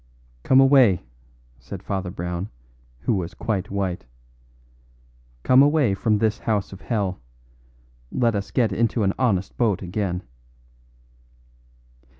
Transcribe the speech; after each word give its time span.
"Come 0.41 0.59
away," 0.59 1.03
said 1.59 1.83
Father 1.83 2.09
Brown, 2.09 2.49
who 3.01 3.13
was 3.13 3.35
quite 3.35 3.69
white. 3.69 4.03
"Come 5.43 5.61
away 5.61 5.93
from 5.93 6.17
this 6.17 6.39
house 6.39 6.73
of 6.73 6.81
hell. 6.81 7.19
Let 8.11 8.33
us 8.33 8.49
get 8.49 8.71
into 8.73 9.03
an 9.03 9.13
honest 9.19 9.55
boat 9.57 9.83
again." 9.83 10.23